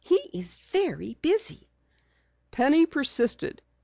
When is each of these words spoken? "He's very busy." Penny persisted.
"He's 0.03 0.55
very 0.71 1.13
busy." 1.21 1.67
Penny 2.49 2.87
persisted. 2.87 3.61